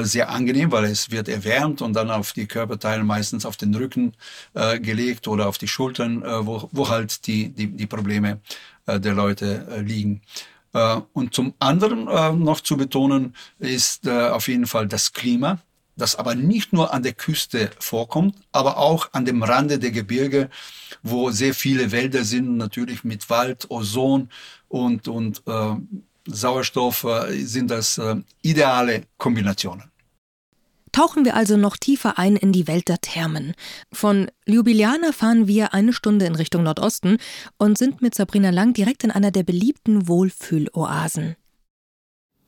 sehr 0.00 0.30
angenehm, 0.30 0.72
weil 0.72 0.86
es 0.86 1.10
wird 1.10 1.28
erwärmt 1.28 1.82
und 1.82 1.92
dann 1.92 2.10
auf 2.10 2.32
die 2.32 2.46
Körperteile 2.46 3.04
meistens 3.04 3.44
auf 3.44 3.58
den 3.58 3.74
Rücken 3.74 4.14
gelegt 4.54 5.28
oder 5.28 5.46
auf 5.46 5.58
die 5.58 5.68
Schultern, 5.68 6.22
wo, 6.22 6.70
wo 6.72 6.88
halt 6.88 7.26
die, 7.26 7.50
die, 7.50 7.68
die 7.68 7.86
Probleme 7.86 8.40
der 8.88 9.12
Leute 9.12 9.84
liegen. 9.84 10.22
Äh, 10.74 11.00
und 11.12 11.34
zum 11.34 11.54
anderen 11.60 12.08
äh, 12.08 12.32
noch 12.32 12.60
zu 12.60 12.76
betonen 12.76 13.34
ist 13.58 14.06
äh, 14.06 14.28
auf 14.28 14.48
jeden 14.48 14.66
Fall 14.66 14.86
das 14.86 15.12
Klima, 15.12 15.60
das 15.96 16.16
aber 16.16 16.34
nicht 16.34 16.72
nur 16.72 16.92
an 16.92 17.04
der 17.04 17.14
Küste 17.14 17.70
vorkommt, 17.78 18.36
aber 18.52 18.76
auch 18.78 19.08
an 19.12 19.24
dem 19.24 19.42
Rande 19.42 19.78
der 19.78 19.92
Gebirge, 19.92 20.50
wo 21.02 21.30
sehr 21.30 21.54
viele 21.54 21.92
Wälder 21.92 22.24
sind, 22.24 22.56
natürlich 22.56 23.04
mit 23.04 23.30
Wald, 23.30 23.70
Ozon 23.70 24.28
und, 24.68 25.08
und 25.08 25.42
äh, 25.46 25.76
Sauerstoff 26.26 27.06
sind 27.30 27.70
das 27.70 27.98
äh, 27.98 28.16
ideale 28.42 29.02
Kombinationen. 29.18 29.93
Tauchen 30.94 31.24
wir 31.24 31.34
also 31.34 31.56
noch 31.56 31.76
tiefer 31.76 32.20
ein 32.20 32.36
in 32.36 32.52
die 32.52 32.68
Welt 32.68 32.86
der 32.86 33.00
Thermen. 33.00 33.54
Von 33.92 34.30
Ljubljana 34.46 35.10
fahren 35.10 35.48
wir 35.48 35.74
eine 35.74 35.92
Stunde 35.92 36.24
in 36.24 36.36
Richtung 36.36 36.62
Nordosten 36.62 37.16
und 37.58 37.76
sind 37.76 38.00
mit 38.00 38.14
Sabrina 38.14 38.50
Lang 38.50 38.74
direkt 38.74 39.02
in 39.02 39.10
einer 39.10 39.32
der 39.32 39.42
beliebten 39.42 40.06
Wohlfühloasen. 40.06 41.34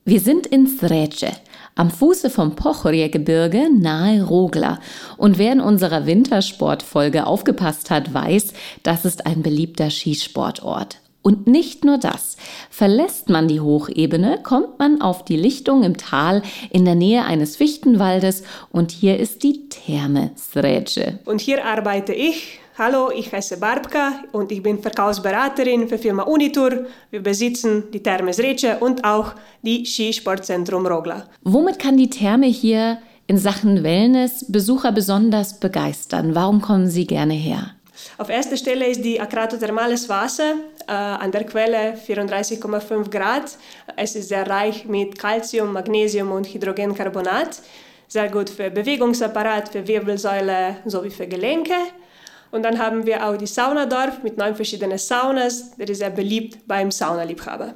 Wir 0.05 0.21
sind 0.21 0.47
in 0.47 0.65
Srece, 0.65 1.33
am 1.75 1.91
Fuße 1.91 2.29
vom 2.29 2.55
Pohorje-Gebirge 2.55 3.67
nahe 3.77 4.23
Rogla. 4.23 4.79
Und 5.17 5.37
wer 5.37 5.51
in 5.51 5.59
unserer 5.59 6.05
Wintersportfolge 6.05 7.27
aufgepasst 7.27 7.89
hat, 7.89 8.13
weiß, 8.13 8.53
das 8.81 9.03
ist 9.03 9.25
ein 9.25 9.43
beliebter 9.43 9.89
Skisportort. 9.89 11.01
Und 11.21 11.47
nicht 11.47 11.83
nur 11.83 11.97
das. 11.97 12.37
Verlässt 12.69 13.29
man 13.29 13.47
die 13.47 13.59
Hochebene, 13.59 14.39
kommt 14.43 14.79
man 14.79 15.01
auf 15.01 15.25
die 15.25 15.35
Lichtung 15.35 15.83
im 15.83 15.97
Tal 15.97 16.41
in 16.69 16.85
der 16.85 16.95
Nähe 16.95 17.25
eines 17.25 17.57
Fichtenwaldes 17.57 18.43
und 18.71 18.91
hier 18.91 19.19
ist 19.19 19.43
die 19.43 19.67
Therme 19.67 20.31
Srece. 20.37 21.19
Und 21.25 21.41
hier 21.41 21.65
arbeite 21.65 22.13
ich. 22.13 22.59
Hallo, 22.77 23.09
ich 23.09 23.33
heiße 23.33 23.59
Barbka 23.59 24.23
und 24.33 24.51
ich 24.51 24.61
bin 24.61 24.79
Verkaufsberaterin 24.79 25.89
für 25.89 25.97
Firma 25.97 26.23
Unitur. 26.23 26.85
Wir 27.09 27.23
besitzen 27.23 27.85
die 27.91 28.03
Therme 28.03 28.31
Srece 28.31 28.77
und 28.79 29.03
auch 29.03 29.33
die 29.63 29.83
Skisportzentrum 29.83 30.85
Rogla. 30.85 31.25
Womit 31.41 31.79
kann 31.79 31.97
die 31.97 32.11
Therme 32.11 32.45
hier 32.45 32.99
in 33.25 33.39
Sachen 33.39 33.83
Wellness 33.83 34.45
Besucher 34.47 34.91
besonders 34.91 35.59
begeistern? 35.59 36.35
Warum 36.35 36.61
kommen 36.61 36.87
sie 36.87 37.07
gerne 37.07 37.33
her? 37.33 37.71
Auf 38.17 38.29
erster 38.29 38.57
Stelle 38.57 38.87
ist 38.87 39.03
die 39.03 39.19
akratothermales 39.19 40.07
Wasser 40.09 40.55
äh, 40.87 40.91
an 40.91 41.31
der 41.31 41.43
Quelle 41.45 41.93
34,5 41.95 43.09
Grad. 43.09 43.57
Es 43.95 44.15
ist 44.15 44.29
sehr 44.29 44.47
reich 44.47 44.85
mit 44.85 45.17
Calcium, 45.17 45.73
Magnesium 45.73 46.31
und 46.31 46.47
Hydrogencarbonat. 46.47 47.61
Sehr 48.07 48.29
gut 48.29 48.49
für 48.49 48.69
Bewegungsapparat, 48.69 49.69
für 49.69 49.87
Wirbelsäule 49.87 50.77
sowie 50.85 51.09
für 51.09 51.27
Gelenke. 51.27 51.75
Und 52.51 52.63
dann 52.63 52.79
haben 52.79 53.05
wir 53.05 53.27
auch 53.27 53.35
die 53.35 53.47
Saunadorf 53.47 54.23
mit 54.23 54.37
neun 54.37 54.55
verschiedenen 54.55 54.97
Saunas. 54.97 55.75
Der 55.75 55.89
ist 55.89 55.97
sehr 55.97 56.09
beliebt 56.09 56.65
beim 56.65 56.91
Saunaliebhaber. 56.91 57.73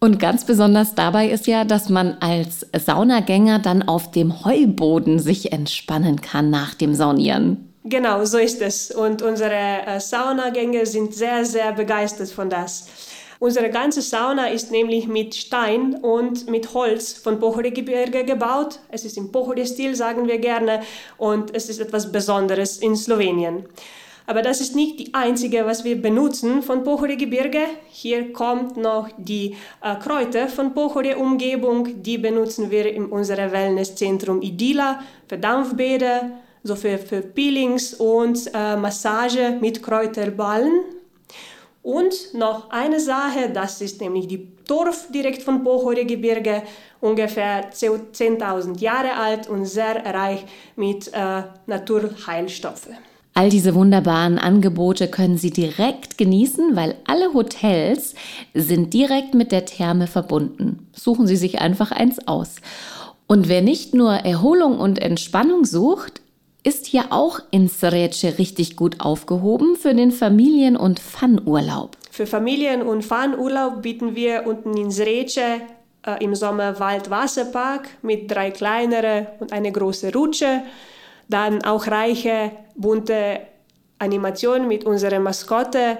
Und 0.00 0.20
ganz 0.20 0.44
besonders 0.44 0.94
dabei 0.94 1.28
ist 1.28 1.46
ja, 1.46 1.64
dass 1.64 1.88
man 1.88 2.18
als 2.20 2.66
Saunagänger 2.76 3.58
dann 3.58 3.82
auf 3.82 4.10
dem 4.10 4.44
Heuboden 4.44 5.18
sich 5.18 5.52
entspannen 5.52 6.20
kann 6.20 6.50
nach 6.50 6.74
dem 6.74 6.94
Saunieren. 6.94 7.67
Genau, 7.88 8.24
so 8.24 8.38
ist 8.38 8.60
es. 8.60 8.90
Und 8.90 9.22
unsere 9.22 9.54
äh, 9.86 10.00
Saunagänger 10.00 10.84
sind 10.84 11.14
sehr, 11.14 11.44
sehr 11.44 11.72
begeistert 11.72 12.28
von 12.28 12.50
das. 12.50 12.86
Unsere 13.40 13.70
ganze 13.70 14.02
Sauna 14.02 14.48
ist 14.48 14.72
nämlich 14.72 15.06
mit 15.06 15.34
Stein 15.34 15.94
und 15.94 16.50
mit 16.50 16.74
Holz 16.74 17.12
von 17.12 17.38
Pohore-Gebirge 17.38 18.24
gebaut. 18.24 18.80
Es 18.90 19.04
ist 19.04 19.16
im 19.16 19.30
Pohore-Stil, 19.30 19.94
sagen 19.94 20.26
wir 20.26 20.38
gerne, 20.38 20.82
und 21.16 21.54
es 21.54 21.68
ist 21.68 21.80
etwas 21.80 22.10
Besonderes 22.10 22.78
in 22.78 22.96
Slowenien. 22.96 23.64
Aber 24.26 24.42
das 24.42 24.60
ist 24.60 24.74
nicht 24.74 25.00
die 25.00 25.14
einzige, 25.14 25.64
was 25.64 25.84
wir 25.84 26.02
benutzen 26.02 26.62
von 26.62 26.84
Pohore-Gebirge. 26.84 27.62
Hier 27.88 28.32
kommt 28.34 28.76
noch 28.76 29.08
die 29.16 29.56
äh, 29.82 29.94
Kräuter 29.94 30.48
von 30.48 30.74
Pohore-Umgebung. 30.74 32.02
Die 32.02 32.18
benutzen 32.18 32.70
wir 32.70 32.92
in 32.92 33.06
unserem 33.06 33.52
Wellnesszentrum 33.52 34.42
Idila 34.42 35.00
für 35.28 35.38
Dampfbäder, 35.38 36.32
so 36.68 36.76
für, 36.76 36.98
für 36.98 37.22
Peelings 37.22 37.94
und 37.94 38.38
äh, 38.54 38.76
Massage 38.76 39.58
mit 39.60 39.82
Kräuterballen. 39.82 40.84
Und 41.82 42.34
noch 42.34 42.70
eine 42.70 43.00
Sache, 43.00 43.50
das 43.52 43.80
ist 43.80 44.00
nämlich 44.00 44.28
die 44.28 44.46
Torf 44.66 45.10
direkt 45.10 45.42
von 45.42 45.64
Pohore 45.64 46.04
Gebirge, 46.04 46.62
ungefähr 47.00 47.72
10.000 47.72 48.78
Jahre 48.78 49.14
alt 49.14 49.48
und 49.48 49.64
sehr 49.64 50.04
reich 50.04 50.44
mit 50.76 51.08
äh, 51.14 51.42
Naturheilstoffen. 51.66 52.96
All 53.32 53.48
diese 53.48 53.74
wunderbaren 53.74 54.36
Angebote 54.36 55.08
können 55.08 55.38
Sie 55.38 55.52
direkt 55.52 56.18
genießen, 56.18 56.74
weil 56.76 56.96
alle 57.06 57.32
Hotels 57.32 58.14
sind 58.52 58.92
direkt 58.92 59.34
mit 59.34 59.52
der 59.52 59.64
Therme 59.64 60.08
verbunden. 60.08 60.88
Suchen 60.92 61.26
Sie 61.26 61.36
sich 61.36 61.60
einfach 61.60 61.92
eins 61.92 62.26
aus. 62.26 62.56
Und 63.28 63.48
wer 63.48 63.62
nicht 63.62 63.94
nur 63.94 64.12
Erholung 64.12 64.80
und 64.80 64.98
Entspannung 64.98 65.64
sucht, 65.64 66.20
ist 66.64 66.86
hier 66.86 67.06
auch 67.10 67.40
in 67.50 67.68
Srece 67.68 68.38
richtig 68.38 68.76
gut 68.76 69.00
aufgehoben 69.00 69.76
für 69.76 69.94
den 69.94 70.10
Familien- 70.10 70.76
und 70.76 71.00
Fun-Urlaub. 71.00 71.96
Für 72.10 72.26
Familien- 72.26 72.82
und 72.82 73.04
Fun-Urlaub 73.04 73.82
bieten 73.82 74.14
wir 74.14 74.46
unten 74.46 74.76
in 74.76 74.90
Srece 74.90 75.62
äh, 76.06 76.24
im 76.24 76.34
Sommer 76.34 76.78
Waldwasserpark 76.80 77.88
mit 78.02 78.30
drei 78.30 78.50
kleineren 78.50 79.28
und 79.40 79.52
eine 79.52 79.70
große 79.70 80.12
Rutsche. 80.12 80.62
Dann 81.28 81.64
auch 81.64 81.86
reiche, 81.86 82.52
bunte 82.74 83.40
Animationen 83.98 84.66
mit 84.68 84.84
unserer 84.84 85.20
Maskotte, 85.20 85.98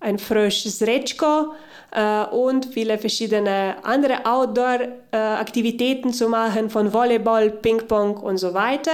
ein 0.00 0.18
Frosch 0.18 0.64
Srečko 0.64 1.54
äh, 1.92 2.24
und 2.26 2.66
viele 2.66 2.98
verschiedene 2.98 3.76
andere 3.82 4.26
Outdoor-Aktivitäten 4.26 6.10
äh, 6.10 6.12
zu 6.12 6.28
machen, 6.28 6.70
von 6.70 6.92
Volleyball, 6.92 7.50
Ping-Pong 7.50 8.18
und 8.18 8.38
so 8.38 8.52
weiter. 8.52 8.92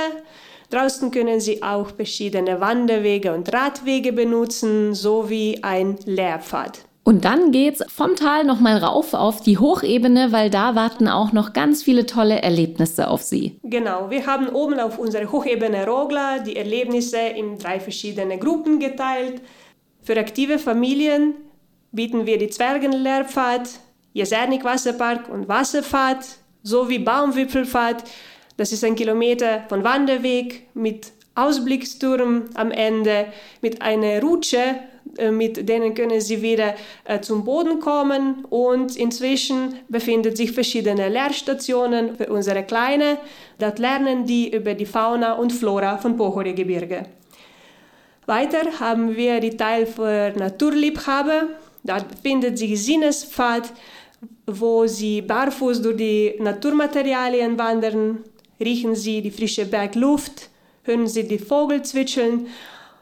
Draußen 0.73 1.11
können 1.11 1.39
Sie 1.39 1.63
auch 1.63 1.91
verschiedene 1.91 2.59
Wanderwege 2.59 3.35
und 3.35 3.53
Radwege 3.53 4.11
benutzen, 4.15 4.95
sowie 4.95 5.59
ein 5.61 5.99
Lehrpfad. 6.07 6.87
Und 7.05 7.27
dann 7.27 7.53
geht's 7.53 7.85
vom 7.89 8.17
Tal 8.17 8.45
nochmal 8.45 8.79
rauf 8.79 9.13
auf 9.13 9.43
die 9.43 9.59
Hochebene, 9.59 10.33
weil 10.33 10.49
da 10.49 10.75
warten 10.75 11.09
auch 11.09 11.33
noch 11.33 11.53
ganz 11.53 11.83
viele 11.83 12.07
tolle 12.07 12.41
Erlebnisse 12.41 13.09
auf 13.09 13.23
Sie. 13.23 13.59
Genau, 13.65 14.09
wir 14.09 14.25
haben 14.27 14.49
oben 14.49 14.81
auf 14.81 14.99
unserer 14.99 15.31
Hochebene 15.31 15.87
Rogla 15.87 16.39
die 16.39 16.57
Erlebnisse 16.57 17.19
in 17.19 17.59
drei 17.59 17.79
verschiedene 17.79 18.39
Gruppen 18.39 18.79
geteilt. 18.79 19.43
Für 20.01 20.17
aktive 20.17 20.59
Familien 20.59 21.35
bieten 21.91 22.25
wir 22.25 22.39
die 22.39 22.49
Zwergenlehrpfad, 22.49 23.69
Jesernik 24.15 24.65
Wasserpark 24.65 25.29
und 25.29 25.49
Wasserpfad 25.49 26.25
sowie 26.63 26.99
Baumwipfelpfad 26.99 28.05
Das 28.63 28.71
ist 28.71 28.85
ein 28.85 28.95
Kilometer 28.95 29.65
von 29.69 29.83
Wanderweg 29.83 30.69
mit 30.75 31.11
Ausblicksturm 31.35 32.45
am 32.55 32.71
Ende, 32.71 33.27
mit 33.61 33.83
einer 33.83 34.23
Rutsche, 34.23 34.77
äh, 35.19 35.33
mit 35.33 35.69
denen 35.69 35.95
können 35.95 36.21
sie 36.21 36.43
wieder 36.43 36.77
äh, 37.03 37.19
zum 37.19 37.45
Boden 37.45 37.81
kommen 37.81 38.45
und 38.51 38.95
inzwischen 38.95 39.81
befinden 39.89 40.37
sich 40.37 40.53
verschiedene 40.53 41.09
Lehrstationen 41.09 42.15
für 42.15 42.29
unsere 42.29 42.63
Kleine. 42.63 43.19
Dort 43.59 43.81
lernen 43.81 44.27
die 44.27 44.55
über 44.55 44.75
die 44.75 44.87
Fauna 44.87 45.33
und 45.33 45.53
Flora 45.53 45.99
von 45.99 46.17
Pohore-Gebirge. 46.17 47.07
Weiter 48.27 48.79
haben 48.79 49.17
wir 49.17 49.41
die 49.41 49.57
Teil 49.57 49.87
für 49.87 50.33
Naturliebhaber. 50.37 51.49
Dort 51.83 52.09
befindet 52.09 52.59
sich 52.59 52.81
Sinnespfad, 52.81 53.73
wo 54.47 54.87
sie 54.87 55.21
barfuß 55.21 55.83
durch 55.83 55.97
die 55.97 56.35
Naturmaterialien 56.39 57.59
wandern, 57.59 58.23
riechen 58.63 58.95
sie 58.95 59.23
die 59.23 59.31
frische 59.31 59.67
Bergluft, 59.67 60.49
hören 60.85 61.07
sie 61.07 61.27
die 61.27 61.39
Vogel 61.39 61.83
zwitschern 61.83 62.47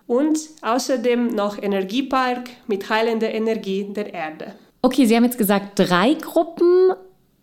und 0.06 0.38
außerdem 0.62 1.28
noch 1.28 1.62
Energiepark 1.62 2.50
mit 2.66 2.90
heilender 2.90 3.32
Energie 3.32 3.84
der 3.84 4.12
Erde. 4.12 4.54
Okay, 4.82 5.04
Sie 5.04 5.14
haben 5.14 5.24
jetzt 5.24 5.38
gesagt, 5.38 5.78
drei 5.78 6.14
Gruppen, 6.14 6.92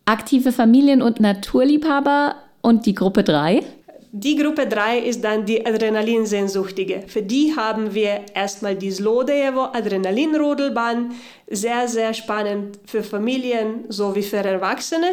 aktive 0.05 0.51
Familien 0.51 1.01
und 1.01 1.19
Naturliebhaber 1.19 2.35
und 2.61 2.85
die 2.85 2.95
Gruppe 2.95 3.23
drei? 3.23 3.63
Die 4.13 4.35
Gruppe 4.35 4.65
3 4.65 4.99
ist 4.99 5.23
dann 5.23 5.45
die 5.45 5.65
Adrenalinsehnsüchtige. 5.65 7.03
Für 7.07 7.21
die 7.21 7.55
haben 7.55 7.93
wir 7.93 8.21
erstmal 8.33 8.75
die 8.75 8.89
Slodejevo 8.89 9.65
Adrenalinrodelbahn, 9.73 11.11
sehr, 11.49 11.87
sehr 11.87 12.13
spannend 12.13 12.79
für 12.85 13.03
Familien 13.03 13.83
sowie 13.89 14.23
für 14.23 14.37
Erwachsene. 14.37 15.07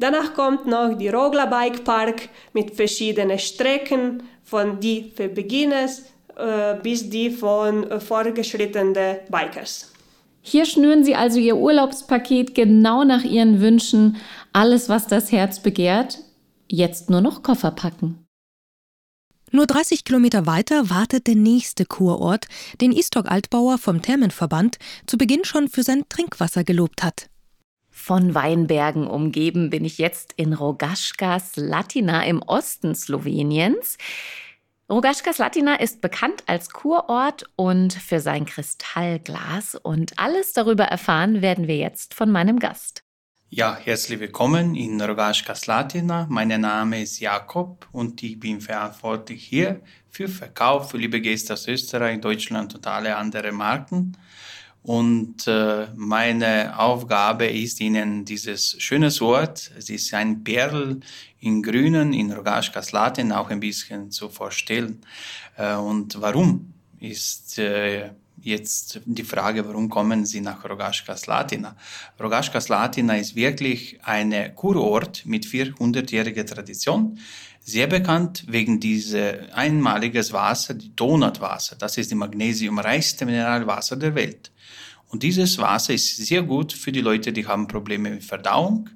Danach 0.00 0.32
kommt 0.34 0.66
noch 0.66 0.94
die 0.94 1.08
Rogla 1.08 1.44
Bike 1.44 1.84
Park 1.84 2.30
mit 2.54 2.74
verschiedenen 2.74 3.38
Strecken, 3.38 4.22
von 4.42 4.80
die 4.80 5.12
für 5.14 5.28
Beginners 5.28 6.02
äh, 6.36 6.76
bis 6.82 7.10
die 7.10 7.30
von 7.30 7.84
äh, 7.90 8.00
fortgeschrittenen 8.00 8.94
Bikers. 9.28 9.92
Hier 10.40 10.64
schnüren 10.64 11.04
Sie 11.04 11.14
also 11.14 11.38
Ihr 11.38 11.56
Urlaubspaket 11.56 12.54
genau 12.54 13.04
nach 13.04 13.24
Ihren 13.24 13.60
Wünschen, 13.60 14.16
alles, 14.54 14.88
was 14.88 15.06
das 15.06 15.32
Herz 15.32 15.60
begehrt. 15.60 16.18
Jetzt 16.66 17.10
nur 17.10 17.20
noch 17.20 17.42
Koffer 17.42 17.70
packen. 17.70 18.24
Nur 19.52 19.66
30 19.66 20.04
Kilometer 20.04 20.46
weiter 20.46 20.88
wartet 20.88 21.26
der 21.26 21.34
nächste 21.34 21.84
Kurort, 21.84 22.46
den 22.80 22.92
Istok 22.92 23.30
Altbauer 23.30 23.76
vom 23.76 24.00
Thermenverband 24.00 24.78
zu 25.06 25.18
Beginn 25.18 25.44
schon 25.44 25.68
für 25.68 25.82
sein 25.82 26.04
Trinkwasser 26.08 26.64
gelobt 26.64 27.02
hat. 27.02 27.29
Von 27.90 28.34
Weinbergen 28.34 29.06
umgeben 29.06 29.68
bin 29.68 29.84
ich 29.84 29.98
jetzt 29.98 30.32
in 30.36 30.52
Rogaška 30.52 31.40
Slatina 31.40 32.24
im 32.24 32.40
Osten 32.40 32.94
Sloweniens. 32.94 33.98
Rogaška 34.88 35.32
Slatina 35.32 35.74
ist 35.74 36.00
bekannt 36.00 36.44
als 36.46 36.70
Kurort 36.70 37.44
und 37.56 37.92
für 37.92 38.20
sein 38.20 38.46
Kristallglas. 38.46 39.74
Und 39.74 40.18
alles 40.18 40.52
darüber 40.52 40.84
erfahren 40.84 41.42
werden 41.42 41.66
wir 41.66 41.76
jetzt 41.76 42.14
von 42.14 42.30
meinem 42.30 42.58
Gast. 42.58 43.02
Ja, 43.48 43.76
herzlich 43.76 44.20
willkommen 44.20 44.76
in 44.76 45.00
Rogaška 45.00 45.56
Slatina. 45.56 46.26
Mein 46.30 46.48
Name 46.60 47.02
ist 47.02 47.18
Jakob 47.18 47.88
und 47.90 48.22
ich 48.22 48.38
bin 48.38 48.60
verantwortlich 48.60 49.44
hier 49.44 49.80
für 50.08 50.28
Verkauf 50.28 50.92
für 50.92 50.98
liebe 50.98 51.20
Gäste 51.20 51.54
aus 51.54 51.66
Österreich, 51.66 52.20
Deutschland 52.20 52.76
und 52.76 52.86
alle 52.86 53.16
anderen 53.16 53.56
Marken. 53.56 54.16
Und 54.82 55.46
äh, 55.46 55.88
meine 55.94 56.78
Aufgabe 56.78 57.46
ist 57.46 57.80
Ihnen 57.80 58.24
dieses 58.24 58.76
schöne 58.78 59.10
Ort, 59.20 59.70
es 59.76 59.90
ist 59.90 60.14
ein 60.14 60.42
Perl 60.42 61.00
in 61.40 61.62
Grünen, 61.62 62.14
in 62.14 62.32
Rogaška 62.32 62.82
Slatina 62.82 63.40
auch 63.40 63.50
ein 63.50 63.60
bisschen 63.60 64.10
zu 64.10 64.30
vorstellen. 64.30 65.02
Äh, 65.56 65.74
und 65.74 66.20
warum 66.20 66.72
ist 66.98 67.58
äh, 67.58 68.10
jetzt 68.42 69.00
die 69.04 69.24
Frage, 69.24 69.66
warum 69.66 69.88
kommen 69.88 70.24
Sie 70.24 70.40
nach 70.40 70.64
Rogaška 70.64 71.16
Slatina? 71.16 71.76
Rogaška 72.18 72.60
Slatina 72.60 73.16
ist 73.16 73.36
wirklich 73.36 73.98
ein 74.02 74.54
Kurort 74.54 75.24
mit 75.26 75.44
400-jähriger 75.46 76.46
Tradition. 76.46 77.18
Sehr 77.62 77.86
bekannt 77.86 78.44
wegen 78.48 78.80
dieses 78.80 79.52
einmaliges 79.52 80.32
Wasser, 80.32 80.74
die 80.74 80.94
Donutwasser. 80.94 81.76
Das 81.76 81.98
ist 81.98 82.10
die 82.10 82.14
magnesiumreichste 82.14 83.26
Mineralwasser 83.26 83.96
der 83.96 84.14
Welt. 84.14 84.50
Und 85.08 85.22
dieses 85.22 85.58
Wasser 85.58 85.92
ist 85.92 86.16
sehr 86.16 86.42
gut 86.42 86.72
für 86.72 86.92
die 86.92 87.00
Leute, 87.00 87.32
die 87.32 87.46
haben 87.46 87.66
Probleme 87.66 88.10
mit 88.10 88.24
Verdauung, 88.24 88.88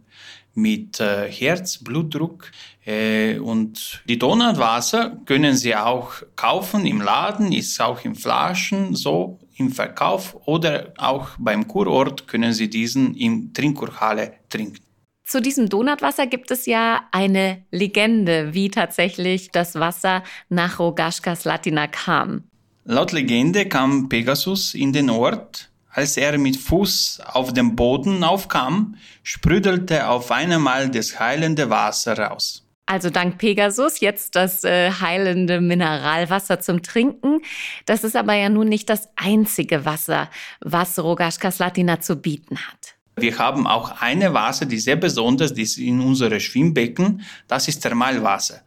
mit 0.54 1.00
äh, 1.00 1.30
Herz, 1.30 1.78
Blutdruck. 1.78 2.50
Äh, 2.84 3.38
und 3.38 4.02
die 4.08 4.18
Donutwasser 4.18 5.18
können 5.26 5.56
Sie 5.56 5.74
auch 5.74 6.12
kaufen 6.36 6.86
im 6.86 7.00
Laden, 7.00 7.52
ist 7.52 7.80
auch 7.80 8.04
in 8.04 8.14
Flaschen 8.14 8.94
so 8.94 9.38
im 9.56 9.70
Verkauf 9.70 10.36
oder 10.46 10.92
auch 10.98 11.30
beim 11.38 11.68
Kurort 11.68 12.26
können 12.26 12.52
Sie 12.52 12.68
diesen 12.68 13.14
in 13.14 13.52
Trinkurhalle 13.52 14.34
trinken. 14.48 14.82
Zu 15.24 15.40
diesem 15.40 15.70
Donutwasser 15.70 16.26
gibt 16.26 16.50
es 16.50 16.66
ja 16.66 17.08
eine 17.10 17.64
Legende, 17.70 18.52
wie 18.52 18.70
tatsächlich 18.70 19.50
das 19.50 19.74
Wasser 19.74 20.22
nach 20.50 20.78
Rogaška 20.78 21.34
Slatina 21.34 21.86
kam. 21.86 22.44
Laut 22.84 23.12
Legende 23.12 23.66
kam 23.66 24.10
Pegasus 24.10 24.74
in 24.74 24.92
den 24.92 25.08
Ort 25.08 25.70
als 25.94 26.16
er 26.16 26.36
mit 26.38 26.56
Fuß 26.56 27.20
auf 27.24 27.52
dem 27.52 27.76
Boden 27.76 28.24
aufkam, 28.24 28.96
sprudelte 29.22 30.08
auf 30.08 30.30
einmal 30.32 30.90
das 30.90 31.20
heilende 31.20 31.70
Wasser 31.70 32.18
raus. 32.18 32.66
Also 32.86 33.08
dank 33.08 33.38
Pegasus 33.38 34.00
jetzt 34.00 34.34
das 34.34 34.64
äh, 34.64 34.90
heilende 34.90 35.60
Mineralwasser 35.60 36.60
zum 36.60 36.82
Trinken. 36.82 37.40
Das 37.86 38.04
ist 38.04 38.16
aber 38.16 38.34
ja 38.34 38.50
nun 38.50 38.68
nicht 38.68 38.90
das 38.90 39.08
einzige 39.16 39.84
Wasser, 39.86 40.28
was 40.60 40.98
Rogaška 40.98 41.50
Slatina 41.50 42.00
zu 42.00 42.16
bieten 42.16 42.58
hat. 42.58 42.96
Wir 43.16 43.38
haben 43.38 43.66
auch 43.66 44.02
eine 44.02 44.34
Wasser, 44.34 44.66
die 44.66 44.78
sehr 44.78 44.96
besonders 44.96 45.52
ist 45.52 45.78
in 45.78 46.00
unserem 46.00 46.40
Schwimmbecken. 46.40 47.22
Das 47.46 47.68
ist 47.68 47.80
Thermalwasser. 47.80 48.60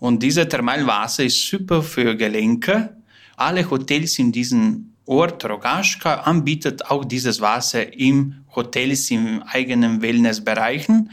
Und 0.00 0.22
dieses 0.22 0.48
Thermalwasser 0.48 1.24
ist 1.24 1.46
super 1.46 1.82
für 1.82 2.16
Gelenke. 2.16 2.96
Alle 3.36 3.70
Hotels 3.70 4.18
in 4.18 4.32
diesem 4.32 4.95
Ort 5.06 5.44
Rogaška 5.44 6.14
anbietet 6.22 6.90
auch 6.90 7.04
dieses 7.04 7.40
Wasser 7.40 7.96
im 7.98 8.44
Hotels 8.54 9.10
im 9.10 9.42
eigenen 9.42 10.02
Wellnessbereichen. 10.02 11.10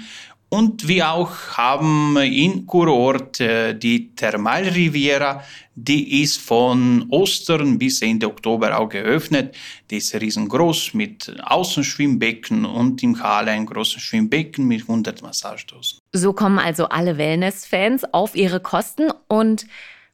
Und 0.50 0.88
wir 0.88 1.12
auch 1.12 1.32
haben 1.58 2.16
in 2.18 2.68
Kurort 2.68 3.40
äh, 3.40 3.74
die 3.74 4.14
Thermalriviera, 4.16 5.44
die 5.74 6.22
ist 6.22 6.40
von 6.40 7.08
Ostern 7.10 7.80
bis 7.80 8.04
Ende 8.04 8.28
Oktober 8.28 8.78
auch 8.78 8.88
geöffnet. 8.88 9.56
Die 9.90 9.98
ist 9.98 10.14
riesengroß 10.14 10.94
mit 10.94 11.36
Außenschwimmbecken 11.44 12.66
und 12.66 13.02
im 13.02 13.20
Halle 13.20 13.50
ein 13.50 13.66
großes 13.66 14.00
Schwimmbecken 14.00 14.68
mit 14.68 14.82
100 14.82 15.24
Massagedosen. 15.24 15.98
So 16.12 16.34
kommen 16.34 16.60
also 16.60 16.86
alle 16.86 17.18
Wellness-Fans 17.18 18.14
auf 18.14 18.36
ihre 18.36 18.60
Kosten 18.60 19.10
und 19.28 19.66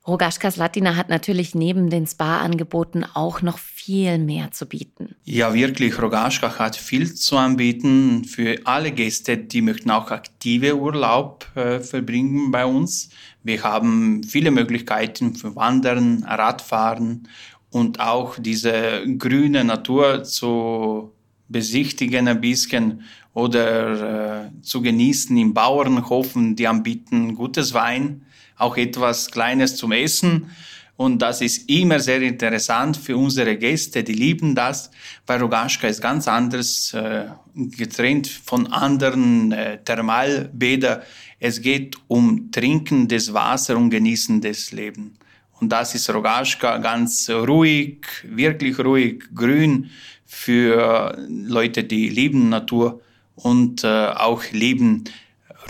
Rogaška 0.08 0.50
Slatina 0.50 0.96
hat 0.96 1.10
natürlich 1.10 1.54
neben 1.54 1.90
den 1.90 2.08
Spa-Angeboten 2.08 3.04
auch 3.14 3.42
noch 3.42 3.60
viel 3.60 4.18
mehr 4.18 4.52
zu 4.52 4.66
bieten. 4.66 5.16
Ja, 5.24 5.54
wirklich. 5.54 6.02
Rogaška 6.02 6.58
hat 6.58 6.76
viel 6.78 7.14
zu 7.14 7.38
anbieten 7.38 8.24
für 8.24 8.58
alle 8.64 8.92
Gäste, 8.92 9.38
die 9.38 9.62
möchten 9.62 9.92
auch 9.92 10.10
aktive 10.10 10.78
Urlaub 10.78 11.46
äh, 11.56 11.80
verbringen 11.80 12.50
bei 12.50 12.66
uns. 12.66 13.10
Wir 13.44 13.62
haben 13.64 14.24
viele 14.24 14.52
Möglichkeiten 14.52 15.36
für 15.36 15.56
Wandern, 15.56 16.24
Radfahren 16.24 17.28
und 17.70 18.00
auch 18.00 18.38
diese 18.40 19.04
grüne 19.18 19.64
Natur 19.64 20.24
zu 20.24 21.14
besichtigen 21.50 22.28
ein 22.28 22.42
bisschen 22.42 23.04
oder 23.34 24.46
äh, 24.46 24.62
zu 24.62 24.82
genießen 24.82 25.36
im 25.38 25.54
Bauernhofen. 25.54 26.56
Die 26.56 26.68
anbieten 26.68 27.36
gutes 27.36 27.74
Wein 27.74 28.26
auch 28.60 28.78
etwas 28.78 29.32
Kleines 29.32 29.76
zum 29.76 29.91
Essen. 29.91 30.52
Und 30.95 31.22
das 31.22 31.39
ist 31.41 31.69
immer 31.69 32.00
sehr 32.02 32.22
interessant 32.22 32.98
für 32.98 33.15
unsere 33.15 33.56
Gäste, 33.56 34.04
die 34.04 34.13
lieben 34.13 34.54
das, 34.54 34.91
weil 35.26 35.39
Rogaška 35.39 35.88
ist 35.88 36.02
ganz 36.02 36.28
anders, 36.28 36.93
äh, 36.93 37.28
getrennt 37.56 38.28
von 38.28 38.67
anderen 38.67 39.54
äh, 39.54 39.82
Thermalbädern. 39.82 41.02
Es 41.39 41.62
geht 41.62 41.95
um 42.10 42.52
trinkendes 42.52 43.34
Wasser 43.34 43.78
und 43.78 43.91
genießendes 43.91 44.74
Leben. 44.74 45.17
Und 45.62 45.69
das 45.69 45.95
ist 45.95 46.10
Rogaška 46.10 46.78
ganz 46.80 47.30
ruhig, 47.30 48.06
wirklich 48.24 48.78
ruhig, 48.80 49.24
grün 49.34 49.89
für 50.26 51.17
Leute, 51.30 51.86
die 51.86 52.10
lieben 52.10 52.50
Natur 52.50 53.02
und 53.36 53.86
äh, 53.86 53.88
auch 53.88 54.43
lieben 54.52 55.06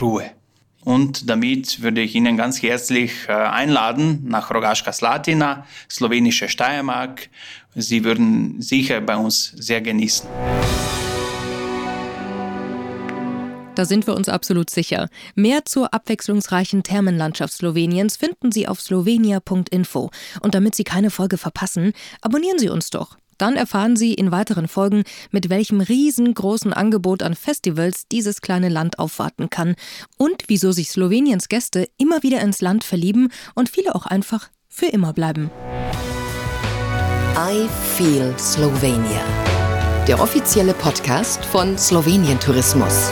Ruhe. 0.02 0.39
Und 0.90 1.30
damit 1.30 1.84
würde 1.84 2.02
ich 2.02 2.16
Ihnen 2.16 2.36
ganz 2.36 2.64
herzlich 2.64 3.12
äh, 3.28 3.32
einladen 3.34 4.24
nach 4.26 4.50
Rogaška 4.50 4.92
Slatina, 4.92 5.68
slowenische 5.88 6.50
Steiermark. 6.50 7.30
Sie 7.76 8.04
würden 8.04 8.60
sicher 8.60 9.00
bei 9.00 9.16
uns 9.16 9.54
sehr 9.56 9.82
genießen. 9.82 10.28
Da 13.76 13.86
sind 13.86 14.08
wir 14.08 14.16
uns 14.16 14.30
absolut 14.30 14.72
sicher. 14.72 15.10
Mehr 15.36 15.64
zur 15.64 15.94
abwechslungsreichen 15.94 16.82
Thermenlandschaft 16.82 17.54
Sloweniens 17.54 18.18
finden 18.18 18.52
Sie 18.52 18.68
auf 18.68 18.82
slowenia.info. 18.82 20.10
Und 20.42 20.56
damit 20.56 20.74
Sie 20.74 20.86
keine 20.86 21.12
Folge 21.12 21.38
verpassen, 21.38 21.94
abonnieren 22.22 22.58
Sie 22.58 22.70
uns 22.70 22.90
doch. 22.90 23.16
Dann 23.40 23.56
erfahren 23.56 23.96
Sie 23.96 24.14
in 24.14 24.32
weiteren 24.32 24.68
Folgen, 24.68 25.04
mit 25.32 25.50
welchem 25.50 25.82
riesengroßen 25.82 26.74
Angebot 26.74 27.24
an 27.24 27.34
Festivals 27.36 28.08
dieses 28.12 28.42
kleine 28.42 28.70
Land 28.70 29.00
aufwarten 29.00 29.50
kann 29.50 29.76
und 30.18 30.44
wieso 30.48 30.72
sich 30.72 30.92
Sloweniens 30.92 31.48
Gäste 31.48 31.90
immer 31.98 32.22
wieder 32.22 32.42
ins 32.42 32.62
Land 32.62 32.84
verlieben 32.84 33.30
und 33.56 33.70
viele 33.70 33.96
auch 33.96 34.06
einfach 34.06 34.50
für 34.68 34.88
immer 34.88 35.14
bleiben. 35.14 35.50
I 37.38 37.68
Feel 37.96 38.38
Slovenia. 38.38 39.24
Der 40.06 40.20
offizielle 40.20 40.74
Podcast 40.74 41.46
von 41.46 41.78
Slowenien 41.78 42.40
Tourismus. 42.40 43.10